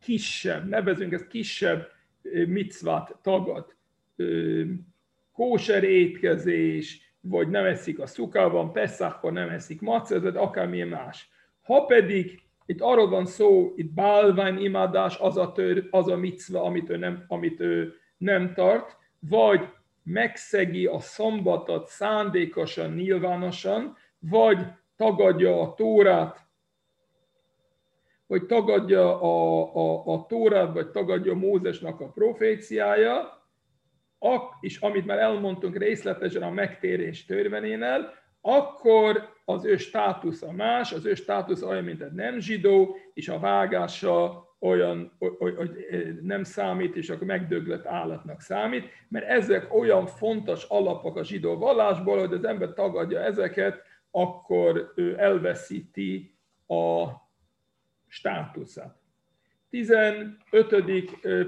kisebb, 0.00 0.68
nevezünk 0.68 1.12
ezt 1.12 1.26
kisebb 1.26 1.90
micvát 2.46 3.16
tagad, 3.22 3.74
kóser 5.32 5.84
étkezés, 5.84 7.14
vagy 7.20 7.48
nem 7.48 7.64
eszik 7.64 7.98
a 7.98 8.06
szukában, 8.06 8.72
Peszachkor 8.72 9.32
nem 9.32 9.48
eszik 9.48 9.80
macezet, 9.80 10.36
akármilyen 10.36 10.88
más. 10.88 11.28
Ha 11.62 11.84
pedig 11.84 12.45
itt 12.66 12.80
arról 12.80 13.08
van 13.08 13.26
szó, 13.26 13.72
itt 13.76 13.92
bálvány 13.92 14.62
imádás, 14.62 15.18
az 15.18 15.36
a, 15.36 15.52
tör, 15.52 15.88
az 15.90 16.08
a 16.08 16.16
micva, 16.16 16.62
amit 16.62 16.90
ő, 16.90 16.96
nem, 16.96 17.24
amit 17.28 17.60
ő 17.60 17.94
nem 18.16 18.54
tart, 18.54 18.96
vagy 19.18 19.68
megszegi 20.02 20.86
a 20.86 20.98
szombatot 20.98 21.86
szándékosan, 21.86 22.92
nyilvánosan, 22.92 23.96
vagy 24.18 24.58
tagadja 24.96 25.60
a 25.60 25.74
tórát, 25.74 26.46
vagy 28.26 28.46
tagadja 28.46 29.20
a, 29.20 29.62
a, 29.74 30.14
a 30.14 30.26
tórát, 30.26 30.72
vagy 30.72 30.90
tagadja 30.90 31.34
Mózesnak 31.34 32.00
a 32.00 32.08
proféciája, 32.08 33.44
és 34.60 34.78
amit 34.80 35.06
már 35.06 35.18
elmondtunk 35.18 35.76
részletesen 35.76 36.42
a 36.42 36.50
megtérés 36.50 37.24
törvényénél, 37.24 38.12
akkor 38.46 39.28
az 39.44 39.64
ő 39.64 39.76
státusza 39.76 40.52
más, 40.52 40.92
az 40.92 41.04
ő 41.04 41.14
státusza 41.14 41.66
olyan, 41.66 41.84
mint 41.84 42.02
egy 42.02 42.12
nem 42.12 42.38
zsidó, 42.38 42.96
és 43.14 43.28
a 43.28 43.38
vágása 43.38 44.48
olyan, 44.58 45.12
hogy 45.38 45.70
nem 46.22 46.42
számít, 46.42 46.96
és 46.96 47.10
akkor 47.10 47.26
megdöglött 47.26 47.86
állatnak 47.86 48.40
számít, 48.40 48.84
mert 49.08 49.26
ezek 49.26 49.74
olyan 49.74 50.06
fontos 50.06 50.64
alapok 50.64 51.16
a 51.16 51.24
zsidó 51.24 51.56
vallásból, 51.56 52.18
hogy 52.18 52.32
az 52.32 52.44
ember 52.44 52.72
tagadja 52.72 53.20
ezeket, 53.20 53.82
akkor 54.10 54.92
ő 54.94 55.18
elveszíti 55.18 56.36
a 56.66 57.04
státuszát. 58.06 58.96
15. 59.70 60.36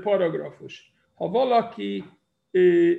paragrafus. 0.03 0.93
ha 1.15 1.29
valaki 1.29 2.05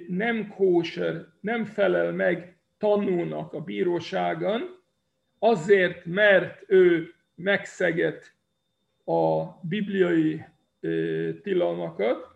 nem 0.08 0.48
kóser, 0.48 1.26
nem 1.42 1.66
felel 1.66 2.12
meg 2.12 2.59
tanulnak 2.80 3.54
a 3.54 3.62
bíróságon, 3.62 4.78
azért, 5.40 6.06
mert 6.06 6.64
ő 6.68 7.14
megszegett 7.36 8.34
a 9.06 9.44
bibliai 9.62 10.44
tilalmakat, 11.42 12.28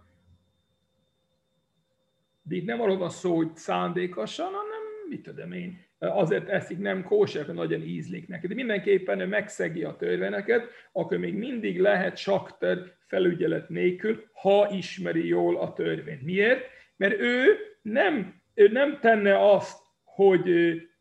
de 2.42 2.56
itt 2.56 2.66
nem 2.66 2.82
arról 2.82 2.98
van 2.98 3.10
szó, 3.10 3.36
hogy 3.36 3.56
szándékosan, 3.56 4.46
hanem 4.46 4.82
mit 5.10 5.24
tudom 5.24 5.52
én, 5.52 5.86
azért 6.00 6.50
eszik 6.50 6.80
nem 6.80 7.04
kóser, 7.04 7.46
mert 7.46 7.58
nagyon 7.58 7.82
ízlik 7.82 8.28
neki. 8.28 8.48
De 8.48 8.54
mindenképpen 8.54 9.20
ő 9.20 9.26
megszegi 9.26 9.84
a 9.84 9.96
törvényeket, 9.96 10.70
akkor 10.92 11.18
még 11.18 11.34
mindig 11.34 11.80
lehet 11.80 12.18
sakter 12.18 12.96
felügyelet 13.08 13.70
nélkül, 13.70 14.24
ha 14.34 14.70
ismeri 14.72 15.28
jól 15.28 15.58
a 15.58 15.74
törvényt. 15.74 16.22
Miért? 16.22 16.66
Mert 16.96 17.20
ő 17.20 17.58
nem, 17.82 18.42
ő 18.54 18.68
nem 18.68 19.00
tenne 19.00 19.52
azt, 19.52 19.83
hogy 20.16 20.48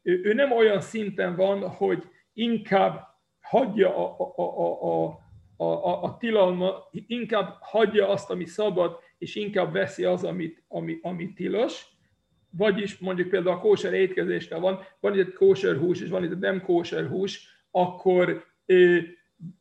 ő, 0.03 0.33
nem 0.35 0.53
olyan 0.53 0.81
szinten 0.81 1.37
van, 1.37 1.69
hogy 1.69 2.05
inkább 2.33 3.01
hagyja 3.41 3.97
a, 3.97 4.33
a, 4.37 4.43
a, 4.43 4.83
a, 4.83 5.21
a, 5.57 5.65
a, 5.65 6.03
a 6.03 6.17
tilalma, 6.17 6.89
inkább 7.07 7.57
hagyja 7.61 8.09
azt, 8.09 8.31
ami 8.31 8.45
szabad, 8.45 8.99
és 9.19 9.35
inkább 9.35 9.73
veszi 9.73 10.05
az, 10.05 10.25
amit, 10.25 10.63
ami, 10.69 10.99
ami 11.03 11.33
tilos, 11.33 11.87
vagyis 12.51 12.99
mondjuk 12.99 13.29
például 13.29 13.57
a 13.57 13.61
kóser 13.61 13.93
étkezésnél 13.93 14.61
van, 14.61 14.81
van 15.01 15.15
itt 15.15 15.27
egy 15.27 15.33
kóser 15.33 15.77
hús, 15.77 16.01
és 16.01 16.09
van 16.09 16.25
itt 16.25 16.31
egy 16.31 16.39
nem 16.39 16.63
kóser 16.63 17.07
hús, 17.07 17.65
akkor 17.71 18.45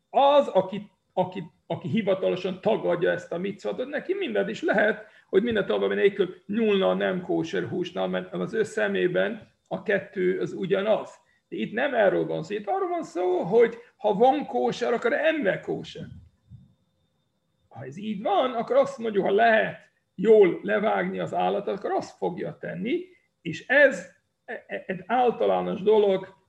az, 0.10 0.48
aki, 0.48 0.92
aki, 1.14 1.44
aki 1.68 1.88
hivatalosan 1.88 2.62
tagadja 2.62 3.12
ezt 3.12 3.32
a 3.32 3.38
micvatot, 3.38 3.88
neki 3.88 4.14
mindent 4.14 4.50
is 4.50 4.62
lehet, 4.62 5.06
hogy 5.32 5.44
minden 5.44 5.66
további 5.66 5.96
nélkül 5.96 6.36
nyúlna 6.46 6.90
a 6.90 6.94
nem 6.94 7.22
kóser 7.22 7.68
húsnál, 7.68 8.08
mert 8.08 8.34
az 8.34 8.54
ő 8.54 8.64
szemében 8.64 9.52
a 9.68 9.84
kettő 9.84 10.40
az 10.40 10.54
ugyanaz. 10.54 11.20
De 11.48 11.56
itt 11.56 11.74
nem 11.74 11.94
erről 11.94 12.26
van 12.26 12.44
szó, 12.44 12.56
itt 12.56 12.68
arról 12.68 12.90
van 12.90 13.04
szó, 13.04 13.42
hogy 13.42 13.78
ha 13.98 14.14
van 14.14 14.46
kóser, 14.46 14.94
akkor 14.94 15.14
ember 15.14 15.60
kóser. 15.60 16.06
Ha 17.68 17.86
ez 17.86 17.98
így 17.98 18.22
van, 18.22 18.54
akkor 18.54 18.76
azt 18.76 18.98
mondjuk, 18.98 19.26
ha 19.26 19.32
lehet 19.32 19.78
jól 20.16 20.60
levágni 20.64 21.20
az 21.20 21.34
állatot, 21.34 21.78
akkor 21.78 21.92
azt 21.92 22.18
fogja 22.18 22.58
tenni, 22.60 23.06
és 23.42 23.68
ez 23.68 24.08
e, 24.46 24.64
e, 24.68 24.84
egy 24.88 25.04
általános 25.06 25.82
dolog 25.82 26.40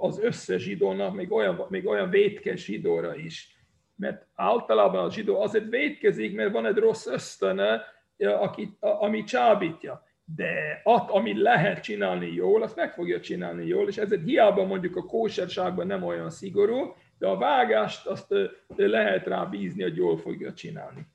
az 0.00 0.20
összes 0.20 0.62
zsidónak, 0.62 1.14
még 1.14 1.32
olyan, 1.32 1.66
még 1.68 1.86
olyan 1.86 2.10
vétkes 2.10 2.64
zsidóra 2.64 3.14
is. 3.16 3.58
Mert 3.96 4.26
általában 4.34 5.04
a 5.04 5.10
zsidó 5.10 5.40
azért 5.40 5.68
vétkezik, 5.68 6.34
mert 6.34 6.52
van 6.52 6.66
egy 6.66 6.76
rossz 6.76 7.06
ösztöne, 7.06 7.82
aki, 8.28 8.76
ami 8.80 9.24
csábítja. 9.24 10.08
De 10.36 10.80
att, 10.84 11.10
amit 11.10 11.36
lehet 11.36 11.82
csinálni 11.82 12.32
jól, 12.32 12.62
azt 12.62 12.76
meg 12.76 12.92
fogja 12.92 13.20
csinálni 13.20 13.66
jól, 13.66 13.88
és 13.88 13.96
ezért 13.96 14.24
hiába 14.24 14.64
mondjuk 14.64 14.96
a 14.96 15.04
kóserságban 15.04 15.86
nem 15.86 16.02
olyan 16.02 16.30
szigorú, 16.30 16.94
de 17.18 17.26
a 17.26 17.36
vágást 17.36 18.06
azt 18.06 18.34
lehet 18.76 19.26
rá 19.26 19.44
bízni, 19.44 19.82
hogy 19.82 19.96
jól 19.96 20.16
fogja 20.16 20.52
csinálni. 20.52 21.06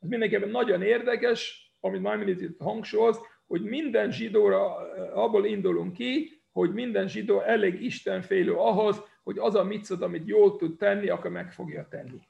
Ez 0.00 0.08
mindenképpen 0.08 0.48
nagyon 0.48 0.82
érdekes, 0.82 1.70
amit 1.80 2.00
Maimonides 2.00 2.42
itt 2.42 2.60
hangsúlyoz, 2.60 3.20
hogy 3.46 3.62
minden 3.62 4.10
zsidóra 4.10 4.76
abból 5.14 5.46
indulunk 5.46 5.92
ki, 5.92 6.40
hogy 6.52 6.72
minden 6.72 7.08
zsidó 7.08 7.40
elég 7.40 7.82
istenfélő 7.82 8.52
ahhoz, 8.52 9.02
hogy 9.22 9.38
az 9.38 9.54
a 9.54 9.64
mitzot, 9.64 10.02
amit 10.02 10.26
jól 10.26 10.56
tud 10.56 10.76
tenni, 10.76 11.08
akkor 11.08 11.30
meg 11.30 11.52
fogja 11.52 11.86
tenni. 11.90 12.20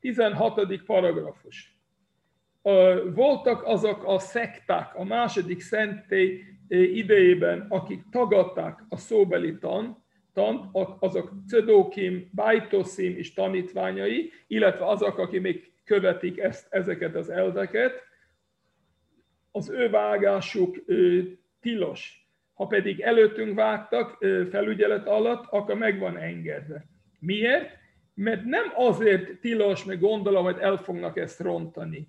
16. 0.00 0.82
paragrafus. 0.86 1.71
Voltak 3.14 3.64
azok 3.64 4.04
a 4.06 4.18
szekták 4.18 4.94
a 4.94 5.04
második 5.04 5.60
szentély 5.60 6.42
idejében, 6.68 7.66
akik 7.68 8.02
tagadták 8.10 8.84
a 8.88 8.96
szóbeli 8.96 9.58
tan, 9.58 10.04
tant, 10.32 10.66
azok 10.98 11.32
Cedókim, 11.48 12.30
Bajtoszim 12.34 13.16
és 13.16 13.32
tanítványai, 13.32 14.30
illetve 14.46 14.86
azok, 14.86 15.18
akik 15.18 15.40
még 15.40 15.72
követik 15.84 16.38
ezt, 16.38 16.66
ezeket 16.70 17.14
az 17.14 17.30
elveket, 17.30 18.02
az 19.50 19.70
ő 19.70 19.90
vágásuk 19.90 20.84
tilos. 21.60 22.26
Ha 22.52 22.66
pedig 22.66 23.00
előttünk 23.00 23.54
vágtak 23.54 24.26
felügyelet 24.50 25.06
alatt, 25.06 25.46
akkor 25.50 25.74
meg 25.74 25.98
van 25.98 26.16
engedve. 26.16 26.86
Miért? 27.18 27.70
Mert 28.14 28.44
nem 28.44 28.72
azért 28.74 29.40
tilos, 29.40 29.84
meg 29.84 30.00
gondolom, 30.00 30.44
hogy 30.44 30.58
el 30.58 30.76
fognak 30.76 31.16
ezt 31.16 31.40
rontani. 31.40 32.08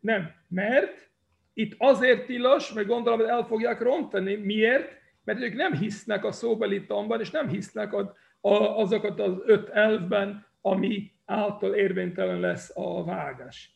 Nem, 0.00 0.30
mert 0.48 1.08
itt 1.54 1.74
azért 1.78 2.26
tilos, 2.26 2.72
meg 2.72 2.86
gondolom, 2.86 3.18
hogy 3.18 3.28
el 3.28 3.44
fogják 3.44 3.80
rontani. 3.80 4.34
Miért? 4.34 4.96
Mert 5.24 5.40
ők 5.40 5.54
nem 5.54 5.72
hisznek 5.72 6.24
a 6.24 6.32
szóbeli 6.32 6.86
tanban, 6.86 7.20
és 7.20 7.30
nem 7.30 7.48
hisznek 7.48 7.92
a, 7.92 8.14
a, 8.40 8.52
azokat 8.54 9.20
az 9.20 9.32
öt 9.44 9.68
elvben, 9.68 10.46
ami 10.60 11.12
által 11.24 11.74
érvénytelen 11.74 12.40
lesz 12.40 12.72
a 12.74 13.04
vágás. 13.04 13.70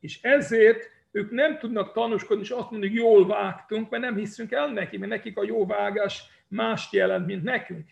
És 0.00 0.22
ezért 0.22 0.90
ők 1.10 1.30
nem 1.30 1.58
tudnak 1.58 1.92
tanúskodni, 1.92 2.42
és 2.42 2.50
azt 2.50 2.70
mondjuk, 2.70 2.92
jól 2.92 3.26
vágtunk, 3.26 3.90
mert 3.90 4.02
nem 4.02 4.16
hiszünk 4.16 4.52
el 4.52 4.68
neki, 4.68 4.96
mert 4.96 5.10
nekik 5.10 5.38
a 5.38 5.44
jó 5.44 5.66
vágás 5.66 6.22
mást 6.48 6.92
jelent, 6.92 7.26
mint 7.26 7.42
nekünk. 7.42 7.90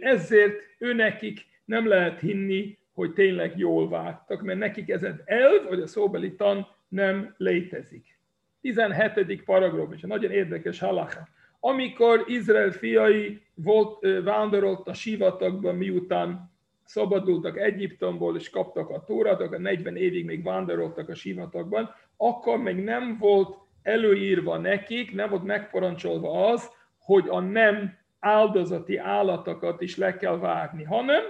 Ezért 0.00 0.62
ő 0.78 0.92
nekik 0.92 1.46
nem 1.64 1.88
lehet 1.88 2.20
hinni, 2.20 2.78
hogy 2.94 3.12
tényleg 3.12 3.58
jól 3.58 3.88
vágtak, 3.88 4.42
mert 4.42 4.58
nekik 4.58 4.90
ez 4.90 5.02
egy 5.02 5.20
elv, 5.24 5.68
vagy 5.68 5.80
a 5.80 5.86
szóbeli 5.86 6.34
tan 6.34 6.66
nem 6.88 7.34
létezik. 7.36 8.18
17. 8.60 9.42
paragrafus, 9.44 10.00
nagyon 10.00 10.30
érdekes 10.30 10.78
halacha. 10.78 11.28
Amikor 11.60 12.24
Izrael 12.26 12.70
fiai 12.70 13.42
volt, 13.54 14.06
vándorolt 14.24 14.88
a 14.88 14.94
sivatagban, 14.94 15.74
miután 15.74 16.50
szabadultak 16.84 17.58
Egyiptomból, 17.58 18.36
és 18.36 18.50
kaptak 18.50 18.90
a 18.90 19.04
tóratok, 19.04 19.52
a 19.52 19.58
40 19.58 19.96
évig 19.96 20.24
még 20.24 20.42
vándoroltak 20.42 21.08
a 21.08 21.14
sivatagban, 21.14 21.94
akkor 22.16 22.58
még 22.58 22.76
nem 22.76 23.16
volt 23.18 23.56
előírva 23.82 24.58
nekik, 24.58 25.14
nem 25.14 25.30
volt 25.30 25.44
megparancsolva 25.44 26.46
az, 26.46 26.70
hogy 26.98 27.24
a 27.28 27.40
nem 27.40 27.98
áldozati 28.18 28.96
állatokat 28.96 29.80
is 29.80 29.96
le 29.96 30.16
kell 30.16 30.38
vágni, 30.38 30.84
hanem 30.84 31.22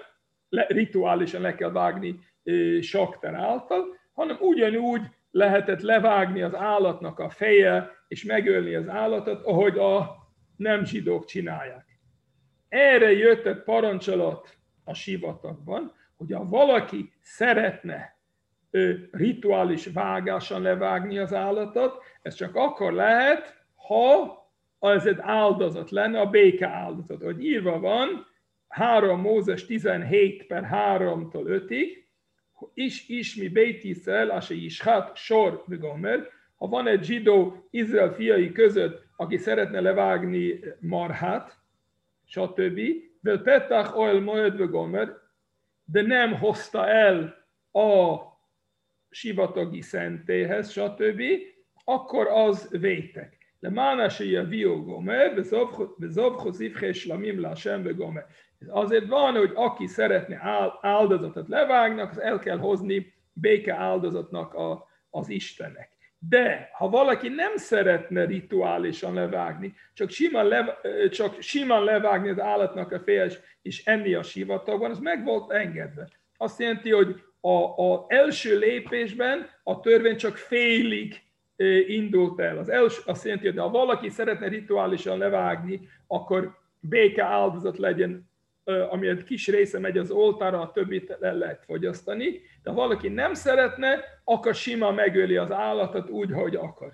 le, 0.52 0.66
rituálisan 0.68 1.40
le 1.40 1.54
kell 1.54 1.70
vágni 1.70 2.18
sakter 2.80 3.34
által, 3.34 3.84
hanem 4.12 4.36
ugyanúgy 4.40 5.02
lehetett 5.30 5.80
levágni 5.80 6.42
az 6.42 6.54
állatnak 6.54 7.18
a 7.18 7.30
feje, 7.30 7.90
és 8.08 8.24
megölni 8.24 8.74
az 8.74 8.88
állatot, 8.88 9.44
ahogy 9.44 9.78
a 9.78 10.16
nem 10.56 10.84
zsidók 10.84 11.24
csinálják. 11.24 11.86
Erre 12.68 13.12
jött 13.12 13.46
egy 13.46 13.62
parancsolat 13.62 14.56
a 14.84 14.94
sivatagban, 14.94 15.92
hogy 16.16 16.32
ha 16.32 16.44
valaki 16.44 17.12
szeretne 17.20 18.16
ő, 18.70 19.08
rituális 19.12 19.86
vágásan 19.86 20.62
levágni 20.62 21.18
az 21.18 21.34
állatot, 21.34 22.02
ez 22.22 22.34
csak 22.34 22.54
akkor 22.54 22.92
lehet, 22.92 23.64
ha 23.74 24.36
ez 24.80 25.06
egy 25.06 25.18
áldozat 25.20 25.90
lenne, 25.90 26.20
a 26.20 26.30
béke 26.30 26.68
áldozat. 26.68 27.22
Hogy 27.22 27.44
írva 27.44 27.80
van, 27.80 28.26
3 28.72 29.20
Mózes 29.20 29.66
17 29.66 30.46
per 30.46 30.68
3-tól 30.72 31.44
5-ig, 31.68 32.04
is 32.74 33.08
ismi 33.08 33.48
Beit 33.48 33.84
Israel, 33.84 34.30
ase 34.30 34.54
ishat, 34.54 35.16
sor 35.16 35.64
vögomer, 35.66 36.28
ha 36.56 36.66
van 36.68 36.86
egy 36.86 37.04
zsidó 37.04 37.66
Izrael 37.70 38.12
fiai 38.12 38.52
között, 38.52 39.06
aki 39.16 39.36
szeretne 39.36 39.80
levágni 39.80 40.60
marhát, 40.80 41.58
stb. 42.24 42.80
De 43.20 43.38
Petach 43.38 43.98
Oel 43.98 44.20
Moed 44.20 44.56
vögomer, 44.56 45.16
de 45.84 46.02
nem 46.02 46.34
hozta 46.34 46.88
el 46.88 47.46
a 47.72 48.16
sivatagi 49.10 49.80
szentéhez, 49.80 50.70
stb., 50.70 51.22
akkor 51.84 52.26
az 52.26 52.68
vétek. 52.70 53.38
Lemána 53.60 54.08
se 54.08 54.24
javió 54.24 54.82
gomer, 54.84 55.34
bezovhoz 55.98 56.60
ifhe 56.60 56.92
slamim 56.92 57.40
la 57.40 57.54
sem 57.54 57.96
gomer. 57.96 58.26
Azért 58.68 59.06
van, 59.06 59.34
hogy 59.34 59.52
aki 59.54 59.86
szeretne 59.86 60.40
áldozatot 60.80 61.48
levágnak, 61.48 62.10
az 62.10 62.20
el 62.20 62.38
kell 62.38 62.58
hozni 62.58 63.14
béke 63.32 63.74
áldozatnak 63.74 64.54
a, 64.54 64.86
az 65.10 65.28
Istennek. 65.28 65.90
De 66.28 66.70
ha 66.72 66.88
valaki 66.88 67.28
nem 67.28 67.56
szeretne 67.56 68.24
rituálisan 68.24 69.14
levágni, 69.14 69.74
csak 69.94 70.10
simán, 70.10 70.46
le, 70.46 70.78
csak 71.10 71.40
simán 71.40 71.84
levágni 71.84 72.28
az 72.28 72.40
állatnak 72.40 72.92
a 72.92 73.00
fejes 73.00 73.38
és 73.62 73.84
enni 73.84 74.14
a 74.14 74.22
sivatagban, 74.22 74.90
az 74.90 74.98
meg 74.98 75.24
volt 75.24 75.50
engedve. 75.50 76.08
Azt 76.36 76.60
jelenti, 76.60 76.90
hogy 76.90 77.22
a 77.76 78.04
első 78.06 78.58
lépésben 78.58 79.46
a 79.62 79.80
törvény 79.80 80.16
csak 80.16 80.36
félig 80.36 81.22
indult 81.86 82.40
el. 82.40 82.58
Az 82.58 82.68
első, 82.68 83.00
azt 83.06 83.24
jelenti, 83.24 83.46
hogy 83.46 83.58
ha 83.58 83.70
valaki 83.70 84.08
szeretne 84.08 84.48
rituálisan 84.48 85.18
levágni, 85.18 85.88
akkor 86.06 86.58
béke 86.80 87.24
áldozat 87.24 87.78
legyen 87.78 88.30
ami 88.64 89.08
egy 89.08 89.24
kis 89.24 89.48
része 89.48 89.78
megy 89.78 89.98
az 89.98 90.10
oltára, 90.10 90.60
a 90.60 90.70
többit 90.70 91.10
el 91.10 91.36
lehet 91.36 91.64
fogyasztani, 91.64 92.40
de 92.62 92.70
ha 92.70 92.76
valaki 92.76 93.08
nem 93.08 93.34
szeretne, 93.34 94.04
akkor 94.24 94.54
sima 94.54 94.90
megöli 94.90 95.36
az 95.36 95.52
állatot 95.52 96.10
úgy, 96.10 96.32
hogy 96.32 96.54
akar. 96.54 96.92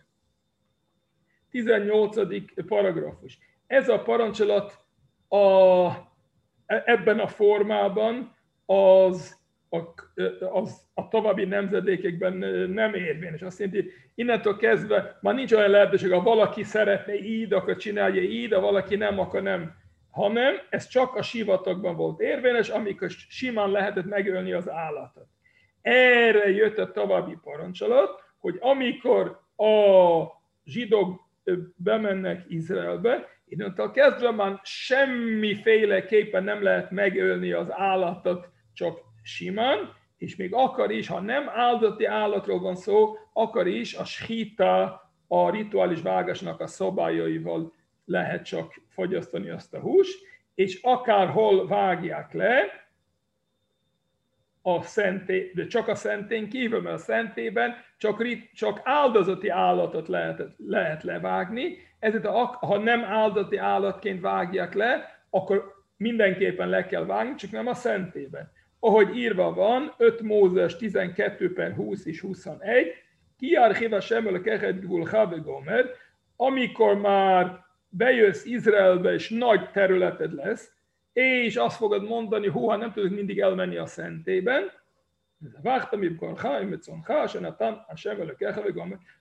18. 1.50 2.16
paragrafus. 2.66 3.38
Ez 3.66 3.88
a 3.88 4.02
parancsolat 4.02 4.78
a, 5.28 5.90
ebben 6.66 7.18
a 7.18 7.26
formában 7.26 8.36
az 8.66 9.36
a, 9.70 9.78
az 10.52 10.86
a 10.94 11.08
további 11.08 11.44
nemzedékekben 11.44 12.32
nem 12.70 12.94
érvényes. 12.94 13.42
Azt 13.42 13.58
jelenti, 13.58 13.90
innentől 14.14 14.56
kezdve 14.56 15.18
már 15.20 15.34
nincs 15.34 15.52
olyan 15.52 15.70
lehetőség, 15.70 16.10
ha 16.10 16.22
valaki 16.22 16.62
szeretne 16.62 17.14
így, 17.14 17.52
akkor 17.52 17.76
csinálja 17.76 18.22
így, 18.22 18.48
de 18.48 18.58
valaki 18.58 18.96
nem, 18.96 19.18
akkor 19.18 19.42
nem. 19.42 19.74
Hanem 20.10 20.54
ez 20.70 20.88
csak 20.88 21.14
a 21.14 21.22
sivatagban 21.22 21.96
volt 21.96 22.20
érvényes, 22.20 22.68
amikor 22.68 23.10
simán 23.10 23.70
lehetett 23.70 24.04
megölni 24.06 24.52
az 24.52 24.70
állatot. 24.70 25.26
Erre 25.82 26.50
jött 26.50 26.78
a 26.78 26.92
további 26.92 27.38
parancsolat, 27.42 28.22
hogy 28.38 28.56
amikor 28.60 29.40
a 29.56 30.22
zsidók 30.64 31.26
bemennek 31.76 32.44
Izraelbe, 32.48 33.28
innentől 33.48 33.90
kezdve 33.90 34.30
már 34.30 34.60
semmiféleképpen 34.62 36.44
nem 36.44 36.62
lehet 36.62 36.90
megölni 36.90 37.52
az 37.52 37.66
állatot 37.70 38.48
csak 38.72 39.00
simán, 39.22 39.96
és 40.18 40.36
még 40.36 40.54
akar 40.54 40.90
is, 40.90 41.08
ha 41.08 41.20
nem 41.20 41.48
áldati 41.48 42.04
állatról 42.04 42.60
van 42.60 42.76
szó, 42.76 43.16
akar 43.32 43.66
is 43.66 43.94
a 43.94 44.04
schita, 44.04 45.02
a 45.28 45.50
rituális 45.50 46.00
vágásnak 46.00 46.60
a 46.60 46.66
szabályaival 46.66 47.72
lehet 48.08 48.44
csak 48.44 48.74
fogyasztani 48.88 49.50
azt 49.50 49.74
a 49.74 49.80
húst, 49.80 50.26
és 50.54 50.78
akárhol 50.82 51.66
vágják 51.66 52.32
le, 52.32 52.86
a 54.62 54.82
szenté, 54.82 55.52
de 55.54 55.66
csak 55.66 55.88
a 55.88 55.94
szentén 55.94 56.48
kívül, 56.48 56.80
mert 56.80 56.94
a 56.94 56.98
szentében 56.98 57.74
csak, 57.98 58.22
csak 58.52 58.80
áldozati 58.84 59.48
állatot 59.48 60.08
lehet, 60.08 60.42
lehet 60.56 61.02
levágni, 61.02 61.76
ezért 61.98 62.26
ha 62.26 62.78
nem 62.78 63.04
áldozati 63.04 63.56
állatként 63.56 64.20
vágják 64.20 64.74
le, 64.74 65.20
akkor 65.30 65.74
mindenképpen 65.96 66.68
le 66.68 66.86
kell 66.86 67.04
vágni, 67.04 67.34
csak 67.34 67.50
nem 67.50 67.66
a 67.66 67.74
szentében. 67.74 68.50
Ahogy 68.80 69.16
írva 69.16 69.54
van, 69.54 69.94
5 69.96 70.20
Mózes 70.22 70.76
12 70.76 71.52
per 71.52 71.74
20 71.74 72.06
és 72.06 72.20
21, 72.20 72.92
Kiárhiva 73.38 74.00
Semel 74.00 74.40
Kehet 74.40 74.86
Gul 74.86 75.08
Gomer, 75.42 75.86
amikor 76.36 76.98
már 76.98 77.66
bejössz 77.88 78.44
Izraelbe, 78.44 79.12
és 79.12 79.28
nagy 79.30 79.70
területed 79.70 80.34
lesz, 80.34 80.72
és 81.12 81.56
azt 81.56 81.76
fogod 81.76 82.04
mondani, 82.04 82.48
húha, 82.48 82.76
nem 82.76 82.92
tudok 82.92 83.10
mindig 83.10 83.40
elmenni 83.40 83.76
a 83.76 83.86
szentében, 83.86 84.70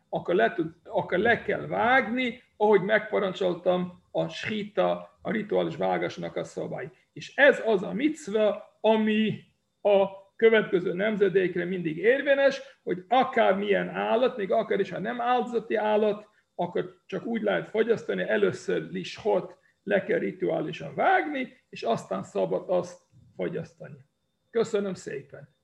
akkor 0.09 0.35
le, 0.35 0.53
tud, 0.53 0.73
akkor 0.83 1.17
le 1.17 1.41
kell 1.41 1.67
vágni, 1.67 2.43
ahogy 2.57 2.81
megparancsoltam 2.81 4.03
a 4.11 4.27
skita, 4.27 5.19
a 5.21 5.31
rituális 5.31 5.75
vágásnak 5.75 6.35
a 6.35 6.43
szabály. 6.43 6.89
És 7.13 7.35
ez 7.35 7.61
az 7.65 7.83
a 7.83 7.93
micva, 7.93 8.77
ami 8.81 9.43
a 9.81 10.05
következő 10.35 10.93
nemzedékre 10.93 11.65
mindig 11.65 11.97
érvényes, 11.97 12.61
hogy 12.83 13.03
akármilyen 13.07 13.89
állat, 13.89 14.37
még 14.37 14.51
akár 14.51 14.79
is, 14.79 14.91
ha 14.91 14.99
nem 14.99 15.21
áldozati 15.21 15.75
állat, 15.75 16.27
akkor 16.59 17.01
csak 17.05 17.25
úgy 17.25 17.41
lehet 17.41 17.69
fogyasztani, 17.69 18.21
először 18.21 18.95
is 18.95 19.15
hot 19.15 19.57
le 19.83 20.03
kell 20.03 20.19
rituálisan 20.19 20.95
vágni, 20.95 21.63
és 21.69 21.83
aztán 21.83 22.23
szabad 22.23 22.69
azt 22.69 23.01
fogyasztani. 23.35 24.05
Köszönöm 24.49 24.93
szépen! 24.93 25.56